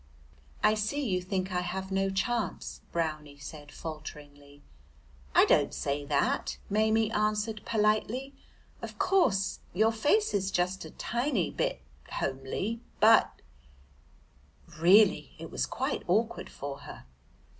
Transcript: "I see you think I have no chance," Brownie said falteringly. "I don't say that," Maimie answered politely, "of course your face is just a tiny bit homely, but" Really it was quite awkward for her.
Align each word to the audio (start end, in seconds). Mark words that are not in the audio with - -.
"I 0.63 0.73
see 0.73 1.07
you 1.07 1.21
think 1.21 1.51
I 1.51 1.61
have 1.61 1.91
no 1.91 2.09
chance," 2.09 2.81
Brownie 2.91 3.37
said 3.37 3.71
falteringly. 3.71 4.63
"I 5.35 5.45
don't 5.45 5.75
say 5.75 6.05
that," 6.05 6.57
Maimie 6.71 7.11
answered 7.11 7.61
politely, 7.65 8.33
"of 8.81 8.97
course 8.97 9.59
your 9.75 9.91
face 9.91 10.33
is 10.33 10.49
just 10.49 10.85
a 10.85 10.89
tiny 10.89 11.51
bit 11.51 11.83
homely, 12.13 12.81
but" 12.99 13.43
Really 14.81 15.35
it 15.37 15.51
was 15.51 15.67
quite 15.67 16.01
awkward 16.07 16.49
for 16.49 16.79
her. 16.79 17.05